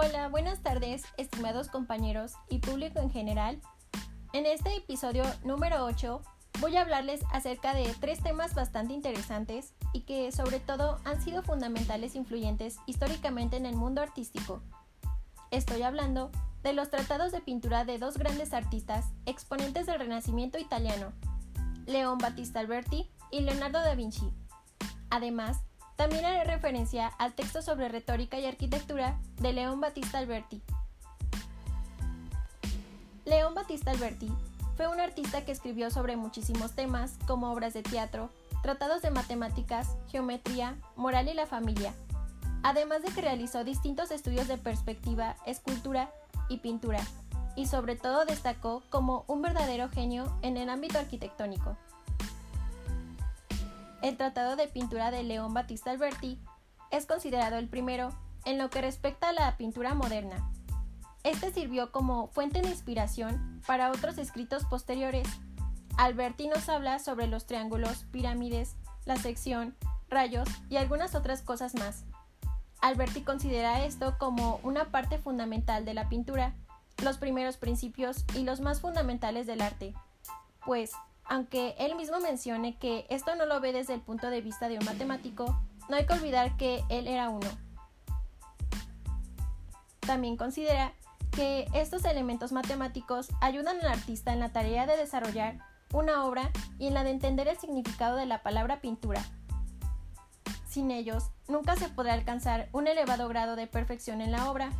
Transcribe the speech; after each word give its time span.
Hola, 0.00 0.28
buenas 0.28 0.62
tardes, 0.62 1.02
estimados 1.16 1.66
compañeros 1.66 2.34
y 2.48 2.60
público 2.60 3.00
en 3.00 3.10
general. 3.10 3.60
En 4.32 4.46
este 4.46 4.76
episodio 4.76 5.24
número 5.42 5.84
8 5.84 6.22
voy 6.60 6.76
a 6.76 6.82
hablarles 6.82 7.20
acerca 7.32 7.74
de 7.74 7.92
tres 7.98 8.22
temas 8.22 8.54
bastante 8.54 8.94
interesantes 8.94 9.74
y 9.92 10.02
que 10.02 10.30
sobre 10.30 10.60
todo 10.60 11.00
han 11.04 11.20
sido 11.20 11.42
fundamentales 11.42 12.14
e 12.14 12.18
influyentes 12.18 12.76
históricamente 12.86 13.56
en 13.56 13.66
el 13.66 13.74
mundo 13.74 14.00
artístico. 14.00 14.62
Estoy 15.50 15.82
hablando 15.82 16.30
de 16.62 16.74
los 16.74 16.90
tratados 16.90 17.32
de 17.32 17.40
pintura 17.40 17.84
de 17.84 17.98
dos 17.98 18.18
grandes 18.18 18.52
artistas, 18.52 19.06
exponentes 19.26 19.86
del 19.86 19.98
Renacimiento 19.98 20.58
italiano, 20.58 21.12
León 21.86 22.18
Battista 22.18 22.60
Alberti 22.60 23.10
y 23.32 23.40
Leonardo 23.40 23.80
da 23.80 23.96
Vinci. 23.96 24.32
Además, 25.10 25.58
también 25.98 26.24
haré 26.24 26.44
referencia 26.44 27.08
al 27.18 27.32
texto 27.32 27.60
sobre 27.60 27.88
retórica 27.88 28.38
y 28.38 28.46
arquitectura 28.46 29.18
de 29.40 29.52
León 29.52 29.80
Battista 29.80 30.18
Alberti. 30.18 30.62
León 33.24 33.56
Battista 33.56 33.90
Alberti 33.90 34.30
fue 34.76 34.86
un 34.86 35.00
artista 35.00 35.44
que 35.44 35.50
escribió 35.50 35.90
sobre 35.90 36.16
muchísimos 36.16 36.76
temas 36.76 37.18
como 37.26 37.50
obras 37.50 37.74
de 37.74 37.82
teatro, 37.82 38.30
tratados 38.62 39.02
de 39.02 39.10
matemáticas, 39.10 39.96
geometría, 40.08 40.76
moral 40.94 41.28
y 41.28 41.34
la 41.34 41.46
familia, 41.46 41.92
además 42.62 43.02
de 43.02 43.10
que 43.10 43.20
realizó 43.20 43.64
distintos 43.64 44.12
estudios 44.12 44.46
de 44.46 44.56
perspectiva, 44.56 45.34
escultura 45.46 46.12
y 46.48 46.58
pintura, 46.58 47.00
y 47.56 47.66
sobre 47.66 47.96
todo 47.96 48.24
destacó 48.24 48.84
como 48.88 49.24
un 49.26 49.42
verdadero 49.42 49.88
genio 49.88 50.32
en 50.42 50.58
el 50.58 50.70
ámbito 50.70 51.00
arquitectónico. 51.00 51.76
El 54.00 54.16
Tratado 54.16 54.54
de 54.54 54.68
Pintura 54.68 55.10
de 55.10 55.24
León 55.24 55.52
Battista 55.54 55.90
Alberti 55.90 56.38
es 56.92 57.04
considerado 57.04 57.56
el 57.56 57.68
primero 57.68 58.10
en 58.44 58.56
lo 58.56 58.70
que 58.70 58.80
respecta 58.80 59.30
a 59.30 59.32
la 59.32 59.56
pintura 59.56 59.94
moderna. 59.94 60.50
Este 61.24 61.52
sirvió 61.52 61.90
como 61.90 62.28
fuente 62.28 62.62
de 62.62 62.68
inspiración 62.68 63.60
para 63.66 63.90
otros 63.90 64.16
escritos 64.18 64.64
posteriores. 64.64 65.26
Alberti 65.96 66.46
nos 66.46 66.68
habla 66.68 67.00
sobre 67.00 67.26
los 67.26 67.46
triángulos, 67.46 68.04
pirámides, 68.12 68.76
la 69.04 69.16
sección, 69.16 69.76
rayos 70.08 70.48
y 70.70 70.76
algunas 70.76 71.16
otras 71.16 71.42
cosas 71.42 71.74
más. 71.74 72.04
Alberti 72.80 73.22
considera 73.22 73.84
esto 73.84 74.16
como 74.16 74.60
una 74.62 74.92
parte 74.92 75.18
fundamental 75.18 75.84
de 75.84 75.94
la 75.94 76.08
pintura, 76.08 76.54
los 77.02 77.18
primeros 77.18 77.56
principios 77.56 78.24
y 78.36 78.44
los 78.44 78.60
más 78.60 78.80
fundamentales 78.80 79.48
del 79.48 79.60
arte, 79.60 79.92
pues 80.64 80.92
aunque 81.28 81.74
él 81.78 81.94
mismo 81.94 82.18
mencione 82.20 82.76
que 82.78 83.06
esto 83.10 83.34
no 83.36 83.46
lo 83.46 83.60
ve 83.60 83.72
desde 83.72 83.94
el 83.94 84.00
punto 84.00 84.30
de 84.30 84.40
vista 84.40 84.68
de 84.68 84.78
un 84.78 84.84
matemático, 84.84 85.60
no 85.88 85.96
hay 85.96 86.06
que 86.06 86.14
olvidar 86.14 86.56
que 86.56 86.82
él 86.88 87.06
era 87.06 87.28
uno. 87.28 87.48
También 90.00 90.36
considera 90.36 90.92
que 91.32 91.66
estos 91.74 92.04
elementos 92.04 92.52
matemáticos 92.52 93.28
ayudan 93.40 93.78
al 93.80 93.88
artista 93.88 94.32
en 94.32 94.40
la 94.40 94.52
tarea 94.52 94.86
de 94.86 94.96
desarrollar 94.96 95.58
una 95.92 96.24
obra 96.24 96.50
y 96.78 96.88
en 96.88 96.94
la 96.94 97.04
de 97.04 97.10
entender 97.10 97.46
el 97.48 97.58
significado 97.58 98.16
de 98.16 98.26
la 98.26 98.42
palabra 98.42 98.80
pintura. 98.80 99.22
Sin 100.66 100.90
ellos, 100.90 101.30
nunca 101.46 101.76
se 101.76 101.88
podrá 101.88 102.14
alcanzar 102.14 102.68
un 102.72 102.86
elevado 102.86 103.28
grado 103.28 103.56
de 103.56 103.66
perfección 103.66 104.20
en 104.20 104.32
la 104.32 104.50
obra. 104.50 104.70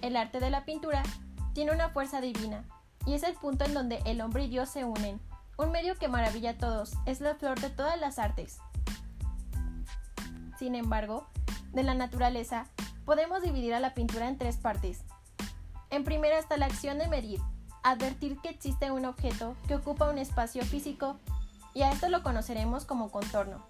El 0.00 0.16
arte 0.16 0.40
de 0.40 0.50
la 0.50 0.64
pintura 0.64 1.02
tiene 1.54 1.72
una 1.72 1.88
fuerza 1.90 2.20
divina, 2.20 2.64
y 3.06 3.14
es 3.14 3.22
el 3.22 3.34
punto 3.34 3.64
en 3.64 3.74
donde 3.74 4.00
el 4.04 4.20
hombre 4.20 4.44
y 4.44 4.48
Dios 4.48 4.68
se 4.68 4.84
unen. 4.84 5.20
Un 5.56 5.70
medio 5.70 5.96
que 5.96 6.08
maravilla 6.08 6.50
a 6.50 6.58
todos, 6.58 6.94
es 7.06 7.20
la 7.20 7.34
flor 7.34 7.60
de 7.60 7.70
todas 7.70 7.98
las 8.00 8.18
artes. 8.18 8.58
Sin 10.58 10.74
embargo, 10.74 11.28
de 11.72 11.82
la 11.82 11.94
naturaleza, 11.94 12.66
podemos 13.04 13.42
dividir 13.42 13.74
a 13.74 13.80
la 13.80 13.94
pintura 13.94 14.28
en 14.28 14.38
tres 14.38 14.56
partes. 14.56 15.02
En 15.90 16.04
primera 16.04 16.38
está 16.38 16.56
la 16.56 16.66
acción 16.66 16.98
de 16.98 17.08
medir, 17.08 17.40
advertir 17.82 18.38
que 18.40 18.48
existe 18.48 18.90
un 18.90 19.04
objeto 19.04 19.56
que 19.68 19.74
ocupa 19.74 20.10
un 20.10 20.18
espacio 20.18 20.64
físico, 20.64 21.18
y 21.72 21.82
a 21.82 21.90
esto 21.90 22.08
lo 22.08 22.22
conoceremos 22.22 22.84
como 22.84 23.10
contorno. 23.10 23.64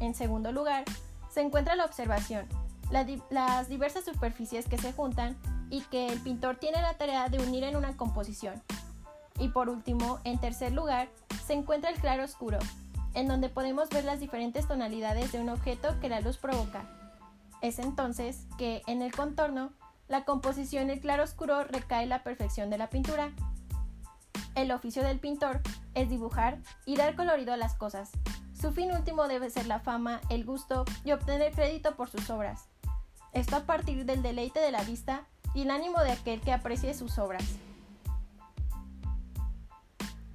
En 0.00 0.14
segundo 0.14 0.52
lugar, 0.52 0.84
se 1.28 1.40
encuentra 1.40 1.76
la 1.76 1.84
observación, 1.84 2.46
las 2.90 3.68
diversas 3.68 4.04
superficies 4.04 4.66
que 4.66 4.78
se 4.78 4.92
juntan 4.92 5.36
y 5.70 5.82
que 5.82 6.08
el 6.08 6.20
pintor 6.20 6.56
tiene 6.56 6.80
la 6.82 6.94
tarea 6.94 7.28
de 7.28 7.38
unir 7.38 7.64
en 7.64 7.76
una 7.76 7.96
composición. 7.96 8.62
Y 9.38 9.48
por 9.48 9.68
último, 9.68 10.18
en 10.24 10.38
tercer 10.38 10.72
lugar, 10.72 11.08
se 11.46 11.52
encuentra 11.52 11.90
el 11.90 12.00
claro 12.00 12.24
oscuro, 12.24 12.58
en 13.14 13.28
donde 13.28 13.48
podemos 13.48 13.88
ver 13.88 14.04
las 14.04 14.20
diferentes 14.20 14.66
tonalidades 14.66 15.32
de 15.32 15.40
un 15.40 15.48
objeto 15.48 15.98
que 16.00 16.08
la 16.08 16.20
luz 16.20 16.38
provoca. 16.38 16.88
Es 17.62 17.78
entonces 17.78 18.46
que, 18.56 18.82
en 18.86 19.02
el 19.02 19.12
contorno, 19.12 19.72
la 20.08 20.24
composición 20.24 20.90
el 20.90 21.00
claro 21.00 21.22
oscuro 21.22 21.64
recae 21.64 22.06
la 22.06 22.22
perfección 22.22 22.70
de 22.70 22.78
la 22.78 22.88
pintura. 22.88 23.30
El 24.54 24.72
oficio 24.72 25.02
del 25.02 25.20
pintor 25.20 25.60
es 25.94 26.08
dibujar 26.08 26.58
y 26.86 26.96
dar 26.96 27.14
colorido 27.14 27.52
a 27.52 27.56
las 27.56 27.74
cosas. 27.74 28.10
Su 28.58 28.72
fin 28.72 28.90
último 28.90 29.28
debe 29.28 29.50
ser 29.50 29.66
la 29.66 29.80
fama, 29.80 30.20
el 30.30 30.44
gusto 30.44 30.84
y 31.04 31.12
obtener 31.12 31.52
crédito 31.52 31.94
por 31.94 32.08
sus 32.08 32.28
obras. 32.30 32.68
Esto 33.32 33.56
a 33.56 33.64
partir 33.66 34.04
del 34.04 34.22
deleite 34.22 34.60
de 34.60 34.72
la 34.72 34.82
vista 34.82 35.26
y 35.58 35.62
el 35.62 35.72
ánimo 35.72 35.98
de 36.04 36.12
aquel 36.12 36.40
que 36.40 36.52
aprecie 36.52 36.94
sus 36.94 37.18
obras. 37.18 37.42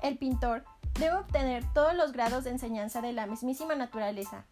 El 0.02 0.18
pintor 0.18 0.66
debe 1.00 1.16
obtener 1.16 1.64
todos 1.74 1.96
los 1.96 2.12
grados 2.12 2.44
de 2.44 2.50
enseñanza 2.50 3.02
de 3.02 3.14
la 3.14 3.26
mismísima 3.26 3.74
naturaleza. 3.74 4.44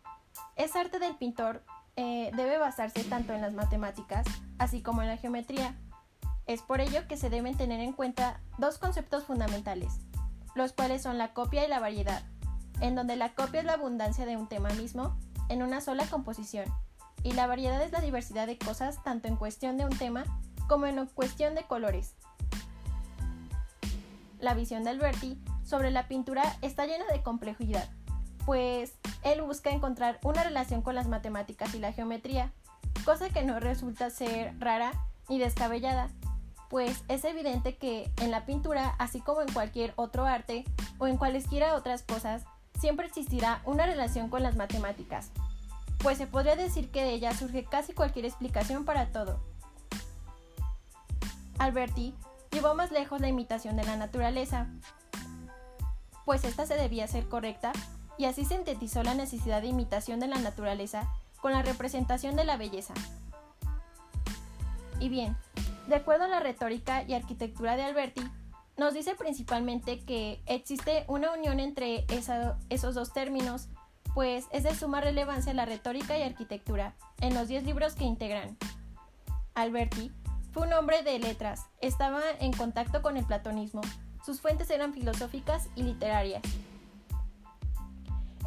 Es 0.55 0.77
arte 0.77 0.97
del 0.99 1.17
pintor 1.17 1.65
eh, 1.97 2.31
debe 2.37 2.57
basarse 2.57 3.03
tanto 3.03 3.33
en 3.33 3.41
las 3.41 3.53
matemáticas, 3.53 4.25
así 4.59 4.81
como 4.81 5.01
en 5.01 5.09
la 5.09 5.17
geometría. 5.17 5.75
Es 6.47 6.61
por 6.61 6.79
ello 6.79 7.05
que 7.05 7.17
se 7.17 7.29
deben 7.29 7.57
tener 7.57 7.81
en 7.81 7.91
cuenta 7.91 8.39
dos 8.57 8.77
conceptos 8.77 9.25
fundamentales, 9.25 9.99
los 10.55 10.71
cuales 10.71 11.01
son 11.01 11.17
la 11.17 11.33
copia 11.33 11.65
y 11.65 11.67
la 11.67 11.81
variedad, 11.81 12.23
en 12.79 12.95
donde 12.95 13.17
la 13.17 13.35
copia 13.35 13.59
es 13.59 13.65
la 13.65 13.73
abundancia 13.73 14.25
de 14.25 14.37
un 14.37 14.47
tema 14.47 14.69
mismo 14.69 15.17
en 15.49 15.63
una 15.63 15.81
sola 15.81 16.05
composición, 16.05 16.73
y 17.23 17.33
la 17.33 17.45
variedad 17.45 17.83
es 17.83 17.91
la 17.91 17.99
diversidad 17.99 18.47
de 18.47 18.57
cosas 18.57 19.03
tanto 19.03 19.27
en 19.27 19.35
cuestión 19.35 19.77
de 19.77 19.83
un 19.83 19.97
tema 19.97 20.23
como 20.67 20.85
en 20.85 21.05
cuestión 21.07 21.55
de 21.55 21.63
colores. 21.63 22.15
La 24.39 24.53
visión 24.53 24.83
de 24.83 24.89
Alberti 24.91 25.39
sobre 25.63 25.91
la 25.91 26.07
pintura 26.07 26.43
está 26.61 26.85
llena 26.85 27.05
de 27.11 27.21
complejidad, 27.21 27.89
pues 28.45 28.95
él 29.23 29.41
busca 29.41 29.69
encontrar 29.69 30.19
una 30.23 30.43
relación 30.43 30.81
con 30.81 30.95
las 30.95 31.07
matemáticas 31.07 31.73
y 31.75 31.79
la 31.79 31.93
geometría, 31.93 32.51
cosa 33.05 33.29
que 33.29 33.43
no 33.43 33.59
resulta 33.59 34.09
ser 34.09 34.53
rara 34.59 34.91
ni 35.29 35.39
descabellada, 35.39 36.09
pues 36.69 37.03
es 37.07 37.25
evidente 37.25 37.77
que 37.77 38.09
en 38.21 38.31
la 38.31 38.45
pintura, 38.45 38.95
así 38.97 39.19
como 39.19 39.41
en 39.41 39.51
cualquier 39.51 39.93
otro 39.95 40.25
arte 40.25 40.63
o 40.97 41.07
en 41.07 41.17
cualesquiera 41.17 41.75
otras 41.75 42.01
cosas, 42.01 42.45
siempre 42.79 43.05
existirá 43.05 43.61
una 43.65 43.85
relación 43.85 44.29
con 44.29 44.41
las 44.41 44.55
matemáticas, 44.55 45.31
pues 45.99 46.17
se 46.17 46.27
podría 46.27 46.55
decir 46.55 46.89
que 46.89 47.03
de 47.03 47.11
ella 47.11 47.33
surge 47.33 47.65
casi 47.65 47.93
cualquier 47.93 48.25
explicación 48.25 48.85
para 48.85 49.11
todo. 49.11 49.39
Alberti 51.61 52.15
llevó 52.51 52.73
más 52.73 52.89
lejos 52.89 53.21
la 53.21 53.27
imitación 53.27 53.77
de 53.77 53.83
la 53.83 53.95
naturaleza, 53.95 54.67
pues 56.25 56.43
esta 56.43 56.65
se 56.65 56.73
debía 56.73 57.05
ser 57.05 57.29
correcta 57.29 57.71
y 58.17 58.25
así 58.25 58.45
sintetizó 58.45 59.03
la 59.03 59.13
necesidad 59.13 59.61
de 59.61 59.67
imitación 59.67 60.19
de 60.19 60.27
la 60.27 60.39
naturaleza 60.39 61.07
con 61.39 61.51
la 61.51 61.61
representación 61.61 62.35
de 62.35 62.45
la 62.45 62.57
belleza. 62.57 62.95
Y 64.99 65.09
bien, 65.09 65.37
de 65.87 65.95
acuerdo 65.95 66.23
a 66.23 66.29
la 66.29 66.39
retórica 66.39 67.03
y 67.03 67.13
arquitectura 67.13 67.75
de 67.75 67.83
Alberti, 67.83 68.23
nos 68.75 68.95
dice 68.95 69.13
principalmente 69.13 69.99
que 69.99 70.41
existe 70.47 71.05
una 71.07 71.31
unión 71.31 71.59
entre 71.59 72.07
esos 72.69 72.95
dos 72.95 73.13
términos, 73.13 73.67
pues 74.15 74.47
es 74.51 74.63
de 74.63 74.73
suma 74.73 74.99
relevancia 74.99 75.53
la 75.53 75.65
retórica 75.65 76.17
y 76.17 76.23
arquitectura 76.23 76.95
en 77.19 77.35
los 77.35 77.47
10 77.47 77.65
libros 77.65 77.93
que 77.93 78.03
integran. 78.03 78.57
Alberti 79.53 80.11
fue 80.51 80.67
un 80.67 80.73
hombre 80.73 81.01
de 81.03 81.17
letras, 81.17 81.65
estaba 81.79 82.21
en 82.39 82.51
contacto 82.51 83.01
con 83.01 83.15
el 83.15 83.25
platonismo. 83.25 83.81
Sus 84.25 84.41
fuentes 84.41 84.69
eran 84.69 84.93
filosóficas 84.93 85.69
y 85.75 85.83
literarias. 85.83 86.41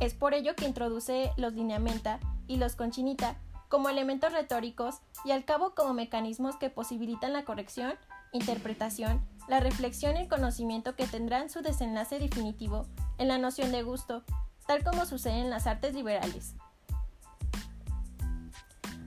Es 0.01 0.15
por 0.15 0.35
ello 0.35 0.55
que 0.55 0.67
introduce 0.67 1.31
los 1.37 1.55
lineamenta 1.55 2.21
y 2.47 2.57
los 2.57 2.77
conchinita 2.77 3.37
como 3.69 3.89
elementos 3.89 4.33
retóricos 4.33 5.01
y 5.25 5.31
al 5.31 5.45
cabo 5.45 5.75
como 5.75 5.95
mecanismos 5.95 6.57
que 6.57 6.71
posibilitan 6.71 7.33
la 7.33 7.45
corrección, 7.45 7.95
interpretación, 8.33 9.27
la 9.49 9.61
reflexión 9.61 10.17
y 10.17 10.21
el 10.21 10.29
conocimiento 10.29 10.97
que 10.97 11.07
tendrán 11.07 11.49
su 11.49 11.63
desenlace 11.63 12.19
definitivo 12.19 12.87
en 13.19 13.29
la 13.29 13.39
noción 13.39 13.73
de 13.73 13.83
gusto, 13.83 14.23
tal 14.67 14.85
como 14.85 15.07
sucede 15.07 15.41
en 15.41 15.51
las 15.51 15.67
artes 15.67 15.95
liberales. 15.95 16.55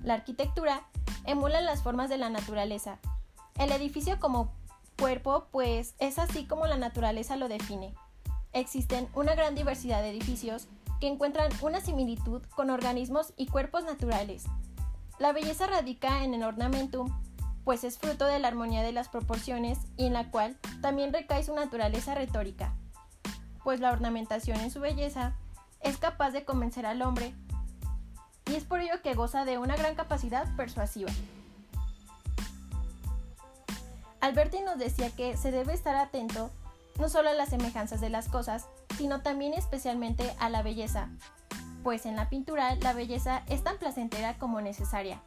La 0.03 0.15
arquitectura 0.15 0.87
emula 1.27 1.61
las 1.61 1.83
formas 1.83 2.09
de 2.09 2.17
la 2.17 2.29
naturaleza. 2.29 2.97
El 3.59 3.71
edificio 3.71 4.19
como 4.19 4.53
cuerpo, 4.97 5.47
pues 5.51 5.93
es 5.99 6.17
así 6.17 6.45
como 6.45 6.65
la 6.65 6.77
naturaleza 6.77 7.35
lo 7.35 7.49
define. 7.49 7.93
Existen 8.53 9.07
una 9.13 9.35
gran 9.35 9.53
diversidad 9.53 10.01
de 10.01 10.09
edificios 10.09 10.67
que 10.99 11.07
encuentran 11.07 11.51
una 11.61 11.81
similitud 11.81 12.41
con 12.55 12.71
organismos 12.71 13.33
y 13.35 13.47
cuerpos 13.47 13.83
naturales. 13.83 14.45
La 15.19 15.33
belleza 15.33 15.67
radica 15.67 16.23
en 16.23 16.33
el 16.33 16.43
ornamentum, 16.43 17.11
pues 17.63 17.83
es 17.83 17.99
fruto 17.99 18.25
de 18.25 18.39
la 18.39 18.47
armonía 18.47 18.81
de 18.81 18.93
las 18.93 19.09
proporciones 19.09 19.79
y 19.97 20.05
en 20.05 20.13
la 20.13 20.31
cual 20.31 20.57
también 20.81 21.11
recae 21.11 21.43
su 21.43 21.53
naturaleza 21.53 22.15
retórica, 22.15 22.73
pues 23.63 23.81
la 23.81 23.91
ornamentación 23.91 24.59
en 24.61 24.71
su 24.71 24.79
belleza 24.79 25.35
es 25.81 25.97
capaz 25.97 26.31
de 26.31 26.45
convencer 26.45 26.85
al 26.85 27.01
hombre 27.01 27.35
y 28.49 28.55
es 28.55 28.63
por 28.63 28.79
ello 28.79 29.01
que 29.01 29.13
goza 29.13 29.45
de 29.45 29.57
una 29.57 29.75
gran 29.75 29.95
capacidad 29.95 30.47
persuasiva. 30.55 31.11
Alberti 34.19 34.61
nos 34.61 34.77
decía 34.77 35.09
que 35.11 35.37
se 35.37 35.51
debe 35.51 35.73
estar 35.73 35.95
atento 35.95 36.49
no 36.99 37.09
solo 37.09 37.29
a 37.29 37.33
las 37.33 37.49
semejanzas 37.49 38.01
de 38.01 38.09
las 38.09 38.27
cosas, 38.27 38.67
sino 38.97 39.21
también 39.21 39.53
especialmente 39.53 40.35
a 40.39 40.49
la 40.49 40.63
belleza, 40.63 41.09
pues 41.83 42.05
en 42.05 42.15
la 42.15 42.29
pintura 42.29 42.75
la 42.75 42.93
belleza 42.93 43.43
es 43.47 43.63
tan 43.63 43.77
placentera 43.77 44.37
como 44.39 44.61
necesaria. 44.61 45.21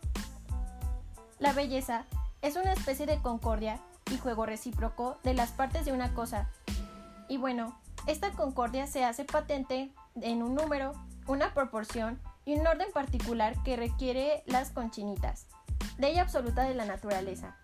La 1.39 1.53
belleza 1.53 2.05
es 2.43 2.57
una 2.57 2.73
especie 2.73 3.07
de 3.07 3.23
concordia 3.23 3.81
y 4.13 4.19
juego 4.19 4.45
recíproco 4.45 5.19
de 5.23 5.35
las 5.35 5.53
partes 5.53 5.85
de 5.85 5.93
una 5.93 6.13
cosa. 6.13 6.51
Y 7.29 7.37
bueno, 7.37 7.79
esta 8.07 8.33
concordia 8.33 8.87
se 8.87 9.05
hace 9.05 9.25
patente 9.25 9.93
en 10.21 10.43
un 10.43 10.55
número, 10.55 10.93
una 11.27 11.55
proporción 11.55 12.21
y 12.51 12.59
un 12.59 12.67
orden 12.67 12.91
particular 12.93 13.55
que 13.63 13.77
requiere 13.77 14.43
las 14.47 14.71
conchinitas, 14.71 15.47
ley 15.99 16.19
absoluta 16.19 16.65
de 16.65 16.75
la 16.75 16.85
naturaleza. 16.85 17.57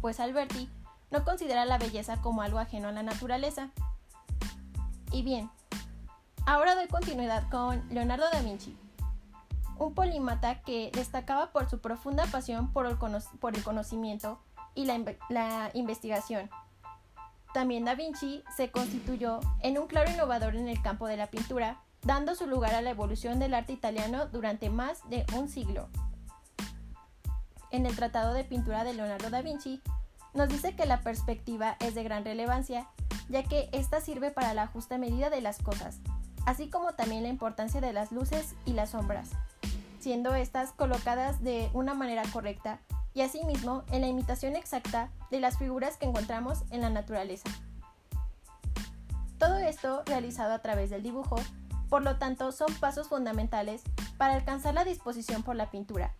Pues 0.00 0.18
Alberti 0.18 0.70
no 1.10 1.24
considera 1.24 1.66
la 1.66 1.76
belleza 1.76 2.22
como 2.22 2.40
algo 2.40 2.58
ajeno 2.58 2.88
a 2.88 2.92
la 2.92 3.02
naturaleza. 3.02 3.68
Y 5.12 5.20
bien, 5.20 5.50
ahora 6.46 6.74
doy 6.74 6.88
continuidad 6.88 7.50
con 7.50 7.86
Leonardo 7.90 8.24
da 8.32 8.40
Vinci, 8.40 8.74
un 9.76 9.92
polímata 9.92 10.62
que 10.62 10.90
destacaba 10.94 11.52
por 11.52 11.68
su 11.68 11.80
profunda 11.82 12.24
pasión 12.28 12.72
por 12.72 12.86
el, 12.86 12.96
conocimiento 13.62 14.40
y 14.74 14.86
la, 14.86 14.98
la 15.28 15.70
investigación. 15.74 16.48
También 17.52 17.84
Da 17.84 17.94
Vinci 17.94 18.42
se 18.56 18.70
constituyó 18.70 19.40
en 19.60 19.76
un 19.76 19.86
claro 19.86 20.10
innovador 20.10 20.56
en 20.56 20.68
el 20.68 20.80
campo 20.80 21.06
de 21.06 21.18
la 21.18 21.26
pintura, 21.26 21.82
dando 22.08 22.34
su 22.34 22.46
lugar 22.46 22.74
a 22.74 22.80
la 22.80 22.88
evolución 22.88 23.38
del 23.38 23.52
arte 23.52 23.74
italiano 23.74 24.28
durante 24.28 24.70
más 24.70 25.06
de 25.10 25.26
un 25.36 25.46
siglo. 25.46 25.90
En 27.70 27.84
el 27.84 27.94
Tratado 27.94 28.32
de 28.32 28.44
Pintura 28.44 28.82
de 28.82 28.94
Leonardo 28.94 29.28
da 29.28 29.42
Vinci, 29.42 29.82
nos 30.32 30.48
dice 30.48 30.74
que 30.74 30.86
la 30.86 31.02
perspectiva 31.02 31.76
es 31.80 31.94
de 31.94 32.04
gran 32.04 32.24
relevancia, 32.24 32.88
ya 33.28 33.42
que 33.42 33.68
ésta 33.72 34.00
sirve 34.00 34.30
para 34.30 34.54
la 34.54 34.66
justa 34.68 34.96
medida 34.96 35.28
de 35.28 35.42
las 35.42 35.58
cosas, 35.58 36.00
así 36.46 36.70
como 36.70 36.94
también 36.94 37.24
la 37.24 37.28
importancia 37.28 37.82
de 37.82 37.92
las 37.92 38.10
luces 38.10 38.54
y 38.64 38.72
las 38.72 38.90
sombras, 38.90 39.28
siendo 40.00 40.34
estas 40.34 40.72
colocadas 40.72 41.42
de 41.42 41.68
una 41.74 41.92
manera 41.92 42.22
correcta 42.32 42.80
y 43.12 43.20
asimismo 43.20 43.84
en 43.92 44.00
la 44.00 44.08
imitación 44.08 44.56
exacta 44.56 45.10
de 45.30 45.40
las 45.40 45.58
figuras 45.58 45.98
que 45.98 46.06
encontramos 46.06 46.64
en 46.70 46.80
la 46.80 46.88
naturaleza. 46.88 47.50
Todo 49.38 49.58
esto 49.58 50.04
realizado 50.06 50.54
a 50.54 50.60
través 50.60 50.88
del 50.88 51.02
dibujo, 51.02 51.36
por 51.88 52.02
lo 52.02 52.16
tanto 52.16 52.52
son 52.52 52.72
pasos 52.74 53.08
fundamentales 53.08 53.82
para 54.16 54.34
alcanzar 54.34 54.74
la 54.74 54.84
disposición 54.84 55.42
por 55.42 55.56
la 55.56 55.70
pintura, 55.70 56.12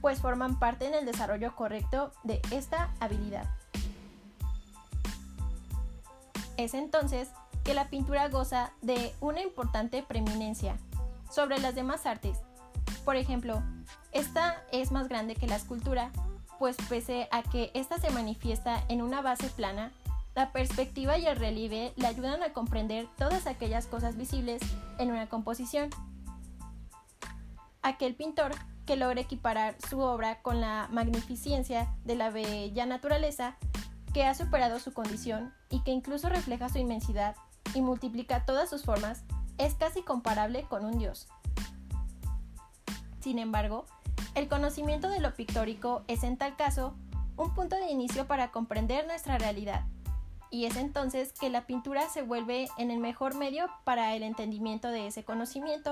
pues 0.00 0.20
forman 0.20 0.58
parte 0.58 0.86
en 0.86 0.94
el 0.94 1.06
desarrollo 1.06 1.54
correcto 1.54 2.12
de 2.24 2.40
esta 2.50 2.90
habilidad. 3.00 3.46
Es 6.56 6.74
entonces 6.74 7.28
que 7.64 7.74
la 7.74 7.88
pintura 7.88 8.28
goza 8.28 8.72
de 8.82 9.14
una 9.20 9.40
importante 9.40 10.02
preeminencia 10.02 10.76
sobre 11.30 11.58
las 11.58 11.74
demás 11.74 12.06
artes. 12.06 12.38
Por 13.04 13.16
ejemplo, 13.16 13.62
esta 14.12 14.62
es 14.70 14.92
más 14.92 15.08
grande 15.08 15.34
que 15.34 15.46
la 15.46 15.56
escultura, 15.56 16.10
pues 16.58 16.76
pese 16.88 17.28
a 17.32 17.42
que 17.42 17.70
ésta 17.74 17.98
se 17.98 18.10
manifiesta 18.10 18.84
en 18.88 19.02
una 19.02 19.22
base 19.22 19.48
plana, 19.48 19.92
la 20.34 20.52
perspectiva 20.52 21.18
y 21.18 21.26
el 21.26 21.36
relieve 21.36 21.92
le 21.96 22.06
ayudan 22.06 22.42
a 22.42 22.52
comprender 22.52 23.06
todas 23.18 23.46
aquellas 23.46 23.86
cosas 23.86 24.16
visibles 24.16 24.62
en 24.98 25.10
una 25.10 25.28
composición. 25.28 25.90
Aquel 27.82 28.14
pintor 28.14 28.52
que 28.86 28.96
logra 28.96 29.20
equiparar 29.20 29.76
su 29.88 30.00
obra 30.00 30.40
con 30.42 30.60
la 30.60 30.88
magnificencia 30.90 31.94
de 32.04 32.16
la 32.16 32.30
bella 32.30 32.86
naturaleza 32.86 33.56
que 34.12 34.24
ha 34.24 34.34
superado 34.34 34.78
su 34.78 34.92
condición 34.92 35.52
y 35.70 35.80
que 35.80 35.90
incluso 35.90 36.28
refleja 36.28 36.68
su 36.68 36.78
inmensidad 36.78 37.36
y 37.74 37.80
multiplica 37.80 38.44
todas 38.44 38.68
sus 38.68 38.84
formas, 38.84 39.24
es 39.58 39.74
casi 39.74 40.02
comparable 40.02 40.64
con 40.64 40.84
un 40.84 40.98
dios. 40.98 41.28
Sin 43.20 43.38
embargo, 43.38 43.86
el 44.34 44.48
conocimiento 44.48 45.08
de 45.08 45.20
lo 45.20 45.34
pictórico 45.34 46.04
es 46.08 46.24
en 46.24 46.36
tal 46.36 46.56
caso 46.56 46.94
un 47.36 47.54
punto 47.54 47.76
de 47.76 47.90
inicio 47.90 48.26
para 48.26 48.50
comprender 48.50 49.06
nuestra 49.06 49.38
realidad, 49.38 49.84
y 50.52 50.66
es 50.66 50.76
entonces 50.76 51.32
que 51.32 51.48
la 51.48 51.66
pintura 51.66 52.08
se 52.10 52.22
vuelve 52.22 52.68
en 52.76 52.90
el 52.90 53.00
mejor 53.00 53.34
medio 53.34 53.66
para 53.84 54.14
el 54.14 54.22
entendimiento 54.22 54.88
de 54.88 55.06
ese 55.06 55.24
conocimiento. 55.24 55.90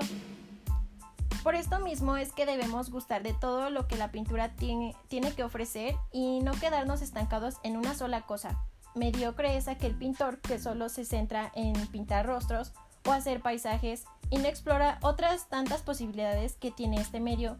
Por 1.43 1.55
esto 1.55 1.79
mismo 1.79 2.15
es 2.15 2.31
que 2.31 2.45
debemos 2.45 2.91
gustar 2.91 3.23
de 3.23 3.33
todo 3.33 3.71
lo 3.71 3.87
que 3.87 3.97
la 3.97 4.11
pintura 4.11 4.55
tiene, 4.55 4.95
que 5.35 5.43
ofrecer 5.43 5.95
y 6.11 6.41
no 6.41 6.51
quedarnos 6.51 7.01
estancados 7.01 7.55
en 7.63 7.75
una 7.75 7.95
sola 7.95 8.21
cosa. 8.21 8.63
Mediocre 8.93 9.57
es 9.57 9.67
aquel 9.67 9.95
pintor 9.95 10.39
que 10.41 10.59
solo 10.59 10.89
se 10.89 11.05
centra 11.05 11.51
en 11.55 11.73
pintar 11.87 12.27
rostros 12.27 12.71
o 13.07 13.11
hacer 13.11 13.41
paisajes 13.41 14.05
y 14.29 14.37
no 14.37 14.45
explora 14.45 14.99
otras 15.01 15.49
tantas 15.49 15.81
posibilidades 15.81 16.55
que 16.57 16.69
tiene 16.69 17.01
este 17.01 17.19
medio. 17.19 17.57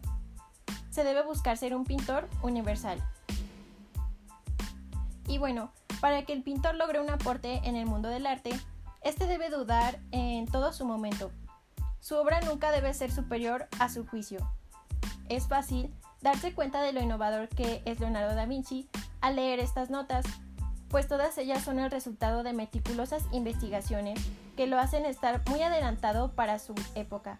Se 0.90 1.02
debe 1.02 1.24
buscar 1.24 1.58
ser 1.58 1.74
un 1.74 1.84
pintor 1.84 2.28
universal. 2.42 3.02
Y 5.26 5.38
bueno, 5.38 5.72
para 6.02 6.24
que 6.24 6.32
el 6.32 6.42
pintor 6.42 6.74
logre 6.74 7.00
un 7.00 7.10
aporte 7.10 7.60
en 7.62 7.76
el 7.76 7.86
mundo 7.86 8.08
del 8.08 8.26
arte, 8.26 8.50
este 9.02 9.28
debe 9.28 9.50
dudar 9.50 10.00
en 10.10 10.48
todo 10.48 10.72
su 10.72 10.84
momento, 10.84 11.30
su 12.00 12.16
obra 12.16 12.40
nunca 12.40 12.72
debe 12.72 12.92
ser 12.92 13.12
superior 13.12 13.68
a 13.78 13.88
su 13.88 14.04
juicio. 14.04 14.40
Es 15.28 15.46
fácil 15.46 15.94
darse 16.20 16.54
cuenta 16.54 16.82
de 16.82 16.92
lo 16.92 17.00
innovador 17.00 17.48
que 17.48 17.82
es 17.84 18.00
Leonardo 18.00 18.34
da 18.34 18.46
Vinci 18.46 18.88
al 19.20 19.36
leer 19.36 19.60
estas 19.60 19.90
notas, 19.90 20.26
pues 20.88 21.06
todas 21.06 21.38
ellas 21.38 21.62
son 21.62 21.78
el 21.78 21.88
resultado 21.88 22.42
de 22.42 22.52
meticulosas 22.52 23.22
investigaciones 23.30 24.18
que 24.56 24.66
lo 24.66 24.80
hacen 24.80 25.06
estar 25.06 25.40
muy 25.48 25.62
adelantado 25.62 26.32
para 26.32 26.58
su 26.58 26.74
época. 26.96 27.38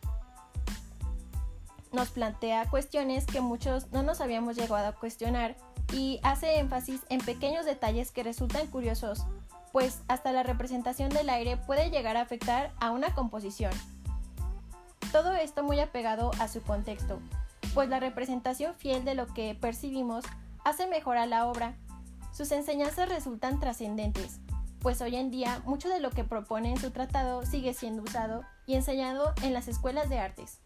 Nos 1.91 2.11
plantea 2.11 2.71
cuestiones 2.71 3.27
que 3.27 3.41
muchos 3.41 3.91
no 3.91 4.05
nos 4.05 4.21
habíamos 4.21 4.55
llegado 4.55 4.87
a 4.87 4.93
cuestionar 4.93 5.57
y 5.93 6.21
hace 6.23 6.59
énfasis 6.59 7.03
en 7.09 7.21
pequeños 7.21 7.67
detalles 7.67 8.11
que 8.11 8.23
resultan 8.23 8.67
curiosos, 8.67 9.25
pues 9.73 10.01
hasta 10.09 10.33
la 10.33 10.43
representación 10.43 11.11
del 11.11 11.31
aire 11.31 11.57
puede 11.57 11.91
llegar 11.91 12.17
a 12.17 12.23
afectar 12.23 12.73
a 12.81 12.91
una 12.91 13.15
composición. 13.15 13.73
Todo 15.13 15.35
esto 15.35 15.63
muy 15.63 15.81
apegado 15.81 16.31
a 16.39 16.49
su 16.49 16.63
contexto, 16.63 17.21
pues 17.75 17.89
la 17.89 18.01
representación 18.01 18.75
fiel 18.75 19.05
de 19.05 19.15
lo 19.15 19.27
que 19.27 19.55
percibimos 19.55 20.25
hace 20.65 20.87
mejor 20.87 21.17
a 21.17 21.27
la 21.27 21.47
obra. 21.47 21.75
Sus 22.33 22.51
enseñanzas 22.53 23.09
resultan 23.09 23.61
trascendentes, 23.61 24.41
pues 24.81 25.01
hoy 25.01 25.17
en 25.17 25.31
día 25.31 25.63
mucho 25.65 25.89
de 25.89 26.01
lo 26.01 26.11
que 26.11 26.25
propone 26.25 26.71
en 26.71 26.79
su 26.79 26.91
tratado 26.91 27.45
sigue 27.47 27.75
siendo 27.75 28.03
usado 28.03 28.45
y 28.67 28.75
enseñado 28.75 29.33
en 29.43 29.53
las 29.53 29.69
escuelas 29.69 30.09
de 30.09 30.19
artes. 30.19 30.61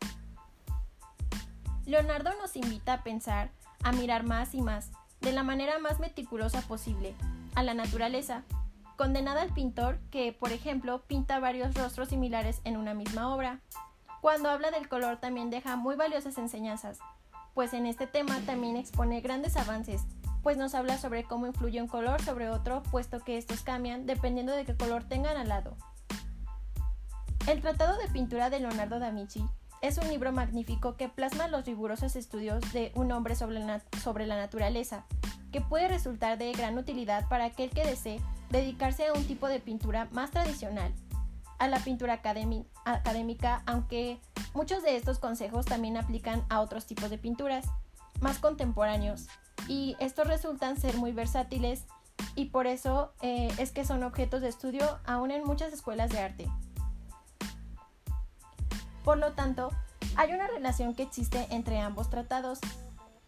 Leonardo 1.84 2.30
nos 2.40 2.56
invita 2.56 2.94
a 2.94 3.02
pensar, 3.02 3.50
a 3.82 3.92
mirar 3.92 4.24
más 4.24 4.54
y 4.54 4.62
más, 4.62 4.90
de 5.20 5.32
la 5.32 5.42
manera 5.42 5.78
más 5.78 6.00
meticulosa 6.00 6.62
posible, 6.62 7.14
a 7.54 7.62
la 7.62 7.74
naturaleza, 7.74 8.42
condenada 8.96 9.42
al 9.42 9.52
pintor 9.52 9.98
que, 10.10 10.32
por 10.32 10.52
ejemplo, 10.52 11.02
pinta 11.06 11.38
varios 11.38 11.74
rostros 11.74 12.08
similares 12.08 12.60
en 12.64 12.76
una 12.76 12.94
misma 12.94 13.34
obra, 13.34 13.60
cuando 14.20 14.50
habla 14.50 14.70
del 14.70 14.88
color 14.88 15.18
también 15.18 15.50
deja 15.50 15.76
muy 15.76 15.94
valiosas 15.96 16.38
enseñanzas, 16.38 16.98
pues 17.54 17.72
en 17.72 17.86
este 17.86 18.06
tema 18.06 18.38
también 18.46 18.76
expone 18.76 19.20
grandes 19.20 19.56
avances, 19.56 20.02
pues 20.42 20.56
nos 20.56 20.74
habla 20.74 20.98
sobre 20.98 21.24
cómo 21.24 21.46
influye 21.46 21.80
un 21.80 21.88
color 21.88 22.22
sobre 22.22 22.48
otro, 22.48 22.82
puesto 22.90 23.20
que 23.20 23.36
estos 23.36 23.62
cambian 23.62 24.06
dependiendo 24.06 24.52
de 24.52 24.64
qué 24.64 24.76
color 24.76 25.04
tengan 25.04 25.36
al 25.36 25.48
lado. 25.48 25.76
El 27.46 27.60
Tratado 27.60 27.96
de 27.98 28.08
Pintura 28.08 28.50
de 28.50 28.60
Leonardo 28.60 28.98
da 28.98 29.10
Vinci 29.10 29.44
es 29.82 29.98
un 29.98 30.08
libro 30.08 30.32
magnífico 30.32 30.96
que 30.96 31.08
plasma 31.08 31.48
los 31.48 31.64
rigurosos 31.66 32.16
estudios 32.16 32.72
de 32.72 32.92
un 32.94 33.12
hombre 33.12 33.34
sobre 33.34 33.60
la, 33.60 34.36
naturaleza, 34.36 35.04
que 35.52 35.60
puede 35.60 35.88
resultar 35.88 36.38
de 36.38 36.52
gran 36.52 36.78
utilidad 36.78 37.28
para 37.28 37.46
aquel 37.46 37.70
que 37.70 37.84
desee 37.84 38.20
dedicarse 38.50 39.06
a 39.06 39.12
un 39.12 39.24
tipo 39.24 39.48
de 39.48 39.60
pintura 39.60 40.08
más 40.12 40.30
tradicional 40.30 40.92
a 41.58 41.68
la 41.68 41.78
pintura 41.78 42.14
académica, 42.14 43.62
aunque 43.64 44.20
muchos 44.54 44.82
de 44.82 44.96
estos 44.96 45.18
consejos 45.18 45.64
también 45.64 45.96
aplican 45.96 46.44
a 46.50 46.60
otros 46.60 46.86
tipos 46.86 47.08
de 47.08 47.18
pinturas 47.18 47.66
más 48.20 48.38
contemporáneos 48.38 49.28
y 49.68 49.96
estos 50.00 50.26
resultan 50.26 50.78
ser 50.78 50.96
muy 50.96 51.12
versátiles 51.12 51.86
y 52.34 52.46
por 52.46 52.66
eso 52.66 53.12
eh, 53.22 53.48
es 53.58 53.72
que 53.72 53.84
son 53.84 54.02
objetos 54.02 54.42
de 54.42 54.48
estudio 54.48 54.98
aún 55.06 55.30
en 55.30 55.44
muchas 55.44 55.72
escuelas 55.72 56.10
de 56.10 56.18
arte. 56.18 56.46
Por 59.06 59.18
lo 59.18 59.32
tanto, 59.34 59.70
Hay 60.16 60.32
una 60.32 60.48
relación 60.48 60.94
que 60.94 61.04
existe 61.04 61.46
entre 61.50 61.78
ambos 61.78 62.10
tratados. 62.10 62.58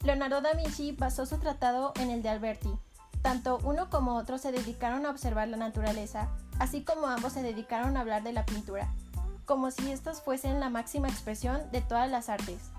Leonardo 0.02 0.40
da 0.40 0.54
Vinci 0.54 0.92
basó 0.92 1.24
su 1.24 1.38
tratado 1.38 1.92
en 2.00 2.10
el 2.10 2.22
de 2.22 2.30
Alberti. 2.30 2.70
Tanto 3.22 3.60
uno 3.62 3.88
como 3.90 4.16
otro 4.16 4.38
se 4.38 4.50
dedicaron 4.52 5.06
a 5.06 5.10
observar 5.10 5.48
la 5.48 5.56
naturaleza, 5.56 6.28
así 6.58 6.82
como 6.82 7.06
ambos 7.06 7.34
se 7.34 7.42
dedicaron 7.42 7.96
a 7.96 8.00
hablar 8.00 8.22
de 8.22 8.32
la 8.32 8.44
pintura, 8.44 8.88
como 9.44 9.70
si 9.70 9.92
estas 9.92 10.22
fuesen 10.22 10.60
la 10.60 10.70
máxima 10.70 11.08
expresión 11.08 11.70
de 11.70 11.82
todas 11.82 12.10
las 12.10 12.28
artes. 12.28 12.70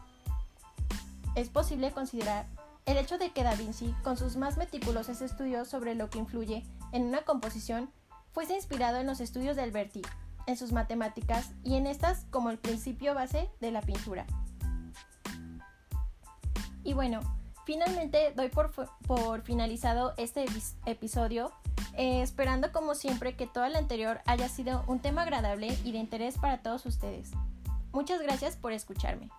Es 1.36 1.50
posible 1.50 1.92
considerar 1.92 2.48
el 2.86 2.98
hecho 2.98 3.18
de 3.18 3.32
que 3.32 3.44
Da 3.44 3.56
Vinci, 3.56 3.94
con 4.04 4.18
sus 4.18 4.36
más 4.36 4.58
meticulosos 4.58 5.22
estudios 5.22 5.68
sobre 5.68 5.94
lo 5.94 6.10
que 6.10 6.20
influye 6.20 6.66
en 6.92 7.04
una 7.04 7.22
composición, 7.22 7.92
fuese 8.34 8.56
inspirado 8.56 8.98
en 8.98 9.08
los 9.08 9.20
estudios 9.20 9.56
de 9.56 9.62
Alberti, 9.62 10.02
en 10.50 10.58
sus 10.58 10.72
matemáticas 10.72 11.52
y 11.64 11.76
en 11.76 11.88
estas 11.88 12.26
como 12.32 12.50
el 12.50 12.58
principio 12.58 13.14
base 13.14 13.50
de 13.62 13.72
la 13.72 13.82
pintura. 13.82 14.26
Y 16.84 16.94
bueno, 16.94 17.20
finalmente 17.66 18.34
doy 18.36 18.50
por, 18.50 19.42
finalizado 19.44 20.14
este 20.18 20.46
episodio, 20.86 21.52
eh, 21.94 22.22
esperando 22.22 22.72
como 22.72 22.96
siempre 22.96 23.36
que 23.36 23.48
todo 23.48 23.68
lo 23.70 23.78
anterior 23.78 24.22
haya 24.26 24.50
sido 24.50 24.84
un 24.88 25.00
tema 25.00 25.22
agradable 25.22 25.78
y 25.84 25.92
de 25.92 26.00
interés 26.00 26.38
para 26.38 26.62
todos 26.62 26.86
ustedes. 26.86 27.32
Muchas 27.92 28.22
gracias 28.22 28.56
por 28.56 28.74
escucharme. 28.74 29.30